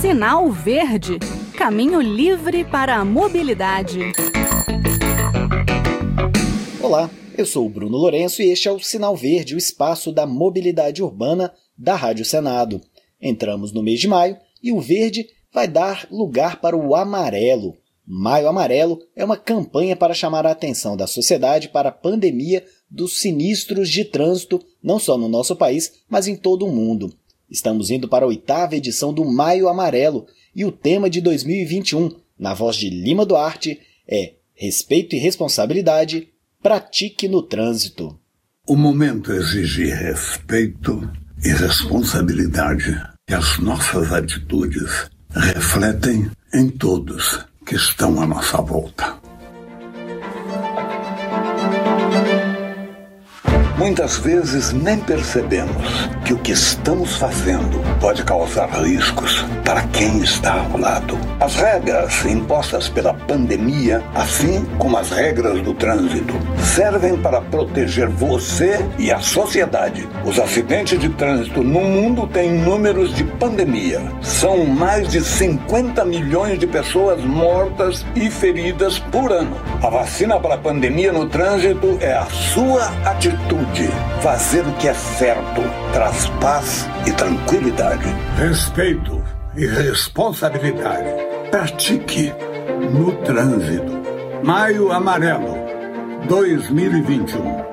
Sinal 0.00 0.50
Verde 0.50 1.18
Caminho 1.60 2.00
livre 2.00 2.64
para 2.64 2.96
a 2.96 3.04
mobilidade. 3.04 4.00
Olá, 6.82 7.10
eu 7.36 7.44
sou 7.44 7.66
o 7.66 7.68
Bruno 7.68 7.98
Lourenço 7.98 8.40
e 8.40 8.46
este 8.46 8.66
é 8.66 8.72
o 8.72 8.80
Sinal 8.80 9.14
Verde, 9.14 9.54
o 9.54 9.58
espaço 9.58 10.10
da 10.10 10.26
mobilidade 10.26 11.02
urbana 11.02 11.52
da 11.76 11.94
Rádio 11.94 12.24
Senado. 12.24 12.80
Entramos 13.20 13.72
no 13.72 13.82
mês 13.82 14.00
de 14.00 14.08
maio 14.08 14.38
e 14.62 14.72
o 14.72 14.80
verde 14.80 15.26
vai 15.52 15.68
dar 15.68 16.06
lugar 16.10 16.62
para 16.62 16.74
o 16.74 16.94
amarelo. 16.94 17.76
Maio 18.06 18.48
Amarelo 18.48 18.98
é 19.14 19.22
uma 19.22 19.36
campanha 19.36 19.94
para 19.94 20.14
chamar 20.14 20.46
a 20.46 20.50
atenção 20.50 20.96
da 20.96 21.06
sociedade 21.06 21.68
para 21.68 21.90
a 21.90 21.92
pandemia 21.92 22.64
dos 22.90 23.20
sinistros 23.20 23.88
de 23.88 24.04
trânsito, 24.04 24.60
não 24.82 24.98
só 24.98 25.18
no 25.18 25.28
nosso 25.28 25.54
país, 25.54 25.92
mas 26.08 26.26
em 26.26 26.34
todo 26.34 26.66
o 26.66 26.72
mundo. 26.72 27.14
Estamos 27.50 27.90
indo 27.90 28.08
para 28.08 28.24
a 28.24 28.28
oitava 28.28 28.76
edição 28.76 29.12
do 29.12 29.24
Maio 29.24 29.68
Amarelo 29.68 30.26
e 30.54 30.64
o 30.64 30.70
tema 30.70 31.10
de 31.10 31.20
2021, 31.20 32.14
na 32.38 32.54
voz 32.54 32.76
de 32.76 32.88
Lima 32.88 33.26
Duarte, 33.26 33.80
é 34.06 34.34
Respeito 34.54 35.16
e 35.16 35.18
Responsabilidade, 35.18 36.28
pratique 36.62 37.26
no 37.26 37.42
trânsito. 37.42 38.16
O 38.68 38.76
momento 38.76 39.32
exige 39.32 39.86
respeito 39.86 41.10
e 41.44 41.48
responsabilidade, 41.48 42.96
e 43.28 43.34
as 43.34 43.58
nossas 43.58 44.12
atitudes 44.12 45.10
refletem 45.30 46.30
em 46.54 46.68
todos 46.68 47.44
que 47.66 47.74
estão 47.74 48.20
à 48.22 48.26
nossa 48.26 48.60
volta. 48.60 49.19
Muitas 53.80 54.18
vezes 54.18 54.74
nem 54.74 54.98
percebemos 54.98 56.10
que 56.26 56.34
o 56.34 56.38
que 56.38 56.52
estamos 56.52 57.16
fazendo 57.16 57.80
pode 57.98 58.22
causar 58.24 58.68
riscos 58.68 59.42
para 59.64 59.84
quem 59.84 60.18
está 60.18 60.66
ao 60.70 60.78
lado. 60.78 61.18
As 61.40 61.54
regras 61.54 62.26
impostas 62.26 62.90
pela 62.90 63.14
pandemia, 63.14 64.02
assim 64.14 64.66
como 64.76 64.98
as 64.98 65.08
regras 65.08 65.62
do 65.62 65.72
trânsito, 65.72 66.34
servem 66.62 67.16
para 67.16 67.40
proteger 67.40 68.10
você 68.10 68.84
e 68.98 69.10
a 69.10 69.18
sociedade. 69.18 70.06
Os 70.26 70.38
acidentes 70.38 71.00
de 71.00 71.08
trânsito 71.08 71.64
no 71.64 71.80
mundo 71.80 72.26
têm 72.26 72.52
números 72.52 73.14
de 73.14 73.24
pandemia. 73.24 74.02
São 74.20 74.66
mais 74.66 75.08
de 75.08 75.22
50 75.22 76.04
milhões 76.04 76.58
de 76.58 76.66
pessoas 76.66 77.24
mortas 77.24 78.04
e 78.14 78.28
feridas 78.28 78.98
por 78.98 79.32
ano. 79.32 79.56
A 79.82 79.88
vacina 79.88 80.38
para 80.38 80.56
a 80.56 80.58
pandemia 80.58 81.14
no 81.14 81.26
trânsito 81.30 81.96
é 82.02 82.12
a 82.12 82.26
sua 82.26 82.84
atitude 83.06 83.69
Fazer 84.20 84.66
o 84.66 84.76
que 84.78 84.88
é 84.88 84.94
certo 84.94 85.62
traz 85.92 86.26
paz 86.40 86.86
e 87.06 87.12
tranquilidade. 87.12 88.04
Respeito 88.36 89.22
e 89.56 89.64
responsabilidade. 89.64 91.08
Pratique 91.50 92.32
no 92.92 93.16
trânsito. 93.24 93.92
Maio 94.44 94.90
Amarelo 94.90 95.54
2021. 96.28 97.70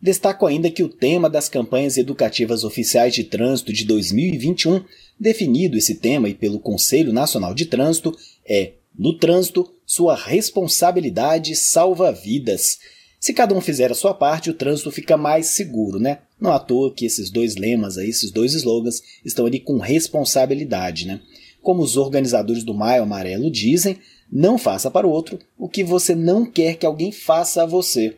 Destaco 0.00 0.46
ainda 0.46 0.70
que 0.70 0.82
o 0.82 0.88
tema 0.88 1.28
das 1.28 1.48
campanhas 1.48 1.96
educativas 1.98 2.64
oficiais 2.64 3.14
de 3.14 3.24
trânsito 3.24 3.72
de 3.72 3.84
2021, 3.84 4.82
definido 5.20 5.76
esse 5.76 5.96
tema 5.96 6.28
e 6.28 6.34
pelo 6.34 6.58
Conselho 6.58 7.12
Nacional 7.12 7.54
de 7.54 7.66
Trânsito, 7.66 8.16
é 8.48 8.72
No 8.98 9.18
trânsito, 9.18 9.70
sua 9.84 10.16
responsabilidade 10.16 11.54
salva 11.54 12.10
vidas. 12.10 12.78
Se 13.18 13.32
cada 13.32 13.54
um 13.54 13.60
fizer 13.60 13.90
a 13.90 13.94
sua 13.94 14.14
parte, 14.14 14.50
o 14.50 14.54
trânsito 14.54 14.90
fica 14.90 15.16
mais 15.16 15.46
seguro, 15.46 15.98
né? 15.98 16.18
Não 16.40 16.52
à 16.52 16.58
toa 16.58 16.92
que 16.92 17.06
esses 17.06 17.30
dois 17.30 17.56
lemas 17.56 17.98
aí, 17.98 18.08
esses 18.08 18.30
dois 18.30 18.54
slogans, 18.54 19.02
estão 19.24 19.46
ali 19.46 19.58
com 19.58 19.78
responsabilidade, 19.78 21.06
né? 21.06 21.20
Como 21.62 21.82
os 21.82 21.96
organizadores 21.96 22.62
do 22.62 22.74
Maio 22.74 23.02
Amarelo 23.02 23.50
dizem, 23.50 23.98
não 24.30 24.58
faça 24.58 24.90
para 24.90 25.06
o 25.06 25.10
outro 25.10 25.38
o 25.58 25.68
que 25.68 25.82
você 25.82 26.14
não 26.14 26.44
quer 26.44 26.76
que 26.76 26.86
alguém 26.86 27.10
faça 27.10 27.62
a 27.62 27.66
você. 27.66 28.16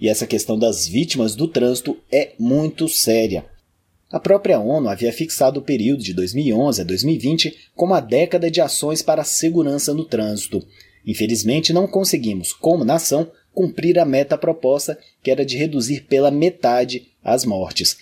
E 0.00 0.08
essa 0.08 0.26
questão 0.26 0.58
das 0.58 0.86
vítimas 0.86 1.34
do 1.34 1.48
trânsito 1.48 1.96
é 2.10 2.32
muito 2.38 2.88
séria. 2.88 3.44
A 4.10 4.18
própria 4.18 4.58
ONU 4.58 4.88
havia 4.88 5.12
fixado 5.12 5.60
o 5.60 5.62
período 5.62 6.02
de 6.02 6.14
2011 6.14 6.80
a 6.80 6.84
2020 6.84 7.54
como 7.76 7.92
a 7.92 8.00
década 8.00 8.50
de 8.50 8.60
ações 8.60 9.02
para 9.02 9.22
a 9.22 9.24
segurança 9.24 9.92
no 9.92 10.04
trânsito. 10.04 10.64
Infelizmente, 11.06 11.72
não 11.72 11.86
conseguimos, 11.86 12.52
como 12.52 12.84
nação, 12.84 13.30
cumprir 13.58 13.98
a 13.98 14.04
meta 14.04 14.38
proposta, 14.38 14.96
que 15.20 15.32
era 15.32 15.44
de 15.44 15.56
reduzir 15.56 16.02
pela 16.02 16.30
metade 16.30 17.08
as 17.24 17.44
mortes. 17.44 17.96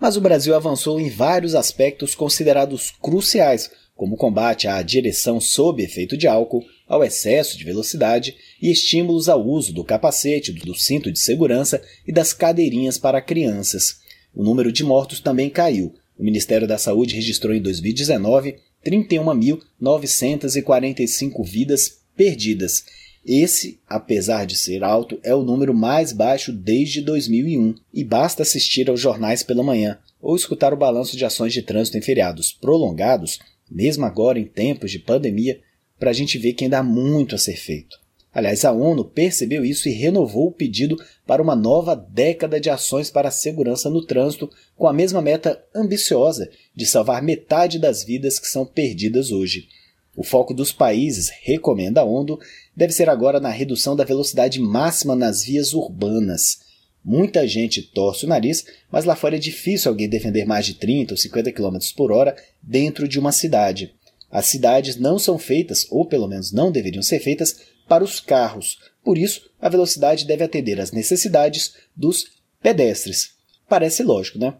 Mas 0.00 0.16
o 0.16 0.20
Brasil 0.20 0.52
avançou 0.52 0.98
em 0.98 1.08
vários 1.08 1.54
aspectos 1.54 2.12
considerados 2.12 2.90
cruciais, 3.00 3.70
como 3.94 4.16
o 4.16 4.18
combate 4.18 4.66
à 4.66 4.82
direção 4.82 5.40
sob 5.40 5.80
efeito 5.80 6.16
de 6.16 6.26
álcool, 6.26 6.64
ao 6.88 7.04
excesso 7.04 7.56
de 7.56 7.62
velocidade 7.62 8.34
e 8.60 8.68
estímulos 8.68 9.28
ao 9.28 9.46
uso 9.46 9.72
do 9.72 9.84
capacete, 9.84 10.50
do 10.50 10.74
cinto 10.74 11.12
de 11.12 11.20
segurança 11.20 11.80
e 12.04 12.10
das 12.10 12.32
cadeirinhas 12.32 12.98
para 12.98 13.22
crianças. 13.22 13.98
O 14.34 14.42
número 14.42 14.72
de 14.72 14.82
mortos 14.82 15.20
também 15.20 15.48
caiu. 15.48 15.94
O 16.18 16.24
Ministério 16.24 16.66
da 16.66 16.78
Saúde 16.78 17.14
registrou 17.14 17.54
em 17.54 17.62
2019 17.62 18.56
31.945 18.84 21.44
vidas 21.44 22.00
perdidas 22.16 23.05
esse, 23.26 23.80
apesar 23.88 24.46
de 24.46 24.56
ser 24.56 24.84
alto, 24.84 25.18
é 25.24 25.34
o 25.34 25.42
número 25.42 25.74
mais 25.74 26.12
baixo 26.12 26.52
desde 26.52 27.00
2001 27.00 27.74
e 27.92 28.04
basta 28.04 28.44
assistir 28.44 28.88
aos 28.88 29.00
jornais 29.00 29.42
pela 29.42 29.64
manhã 29.64 29.98
ou 30.22 30.36
escutar 30.36 30.72
o 30.72 30.76
balanço 30.76 31.16
de 31.16 31.24
ações 31.24 31.52
de 31.52 31.60
trânsito 31.60 31.98
em 31.98 32.02
feriados 32.02 32.52
prolongados, 32.52 33.40
mesmo 33.68 34.04
agora 34.04 34.38
em 34.38 34.44
tempos 34.44 34.92
de 34.92 35.00
pandemia, 35.00 35.60
para 35.98 36.10
a 36.10 36.12
gente 36.12 36.38
ver 36.38 36.52
que 36.52 36.64
ainda 36.64 36.78
há 36.78 36.82
muito 36.84 37.34
a 37.34 37.38
ser 37.38 37.56
feito. 37.56 37.96
Aliás, 38.32 38.64
a 38.64 38.70
ONU 38.70 39.04
percebeu 39.04 39.64
isso 39.64 39.88
e 39.88 39.92
renovou 39.92 40.48
o 40.48 40.52
pedido 40.52 40.96
para 41.26 41.42
uma 41.42 41.56
nova 41.56 41.96
década 41.96 42.60
de 42.60 42.68
ações 42.68 43.10
para 43.10 43.28
a 43.28 43.32
segurança 43.32 43.88
no 43.88 44.04
trânsito, 44.04 44.50
com 44.76 44.86
a 44.86 44.92
mesma 44.92 45.22
meta 45.22 45.60
ambiciosa 45.74 46.48
de 46.74 46.86
salvar 46.86 47.22
metade 47.22 47.78
das 47.78 48.04
vidas 48.04 48.38
que 48.38 48.46
são 48.46 48.66
perdidas 48.66 49.32
hoje. 49.32 49.66
O 50.14 50.22
foco 50.22 50.54
dos 50.54 50.72
países, 50.72 51.30
recomenda 51.42 52.00
a 52.00 52.04
ONU, 52.04 52.38
deve 52.76 52.92
ser 52.92 53.08
agora 53.08 53.40
na 53.40 53.48
redução 53.48 53.96
da 53.96 54.04
velocidade 54.04 54.60
máxima 54.60 55.16
nas 55.16 55.42
vias 55.42 55.72
urbanas. 55.72 56.58
Muita 57.02 57.46
gente 57.46 57.82
torce 57.82 58.24
o 58.24 58.28
nariz, 58.28 58.64
mas 58.90 59.04
lá 59.04 59.14
fora 59.14 59.36
é 59.36 59.38
difícil 59.38 59.90
alguém 59.90 60.08
defender 60.08 60.44
mais 60.44 60.66
de 60.66 60.74
30 60.74 61.14
ou 61.14 61.18
50 61.18 61.52
km 61.52 61.78
por 61.96 62.12
hora 62.12 62.36
dentro 62.60 63.08
de 63.08 63.18
uma 63.18 63.32
cidade. 63.32 63.94
As 64.30 64.46
cidades 64.46 64.96
não 64.96 65.18
são 65.18 65.38
feitas, 65.38 65.86
ou 65.88 66.04
pelo 66.04 66.26
menos 66.26 66.52
não 66.52 66.72
deveriam 66.72 67.02
ser 67.02 67.20
feitas, 67.20 67.60
para 67.88 68.02
os 68.02 68.18
carros. 68.18 68.78
Por 69.04 69.16
isso, 69.16 69.48
a 69.60 69.68
velocidade 69.68 70.26
deve 70.26 70.42
atender 70.42 70.80
às 70.80 70.90
necessidades 70.90 71.74
dos 71.96 72.26
pedestres. 72.60 73.30
Parece 73.68 74.02
lógico, 74.02 74.38
né? 74.38 74.54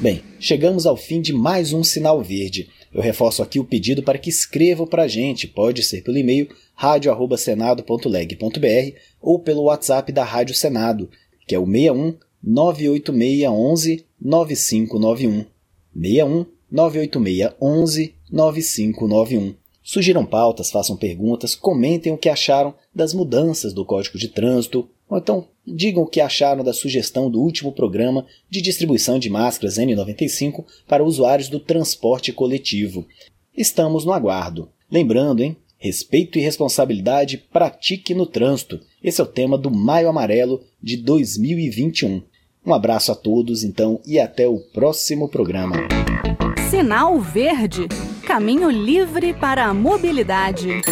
Bem, 0.00 0.22
chegamos 0.40 0.86
ao 0.86 0.96
fim 0.96 1.20
de 1.20 1.32
mais 1.32 1.72
um 1.72 1.84
Sinal 1.84 2.22
Verde. 2.22 2.68
Eu 2.92 3.00
reforço 3.00 3.42
aqui 3.42 3.60
o 3.60 3.64
pedido 3.64 4.02
para 4.02 4.18
que 4.18 4.28
escrevam 4.28 4.86
para 4.86 5.04
a 5.04 5.08
gente, 5.08 5.46
pode 5.46 5.82
ser 5.84 6.02
pelo 6.02 6.18
e-mail 6.18 6.48
radio@senado.leg.br 6.80 8.96
ou 9.20 9.38
pelo 9.38 9.64
WhatsApp 9.64 10.10
da 10.12 10.24
Rádio 10.24 10.54
Senado, 10.54 11.10
que 11.46 11.54
é 11.54 11.58
o 11.58 11.66
61 11.66 12.16
98611 12.42 14.06
9591. 14.18 15.44
61 15.94 16.46
98611 16.72 18.14
9591. 18.32 19.54
Sugiram 19.82 20.24
pautas, 20.24 20.70
façam 20.70 20.96
perguntas, 20.96 21.54
comentem 21.54 22.14
o 22.14 22.16
que 22.16 22.30
acharam 22.30 22.74
das 22.94 23.12
mudanças 23.12 23.74
do 23.74 23.84
Código 23.84 24.16
de 24.16 24.28
Trânsito, 24.28 24.88
ou 25.06 25.18
então 25.18 25.48
digam 25.66 26.04
o 26.04 26.06
que 26.06 26.22
acharam 26.22 26.64
da 26.64 26.72
sugestão 26.72 27.30
do 27.30 27.42
último 27.42 27.72
programa 27.72 28.24
de 28.48 28.62
distribuição 28.62 29.18
de 29.18 29.28
máscaras 29.28 29.76
N95 29.76 30.64
para 30.88 31.04
usuários 31.04 31.50
do 31.50 31.60
transporte 31.60 32.32
coletivo. 32.32 33.06
Estamos 33.54 34.06
no 34.06 34.14
aguardo. 34.14 34.70
Lembrando, 34.90 35.42
hein? 35.42 35.58
Respeito 35.82 36.38
e 36.38 36.42
responsabilidade 36.42 37.38
pratique 37.38 38.14
no 38.14 38.26
trânsito. 38.26 38.78
Esse 39.02 39.22
é 39.22 39.24
o 39.24 39.26
tema 39.26 39.56
do 39.56 39.70
Maio 39.70 40.10
Amarelo 40.10 40.60
de 40.82 40.98
2021. 40.98 42.22
Um 42.66 42.74
abraço 42.74 43.10
a 43.10 43.14
todos, 43.14 43.64
então, 43.64 43.98
e 44.06 44.20
até 44.20 44.46
o 44.46 44.58
próximo 44.58 45.26
programa. 45.26 45.76
Sinal 46.68 47.18
Verde 47.18 47.88
Caminho 48.26 48.70
livre 48.70 49.32
para 49.32 49.64
a 49.64 49.74
mobilidade. 49.74 50.82